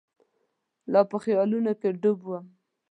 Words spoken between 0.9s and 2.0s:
لا په خیالونو کې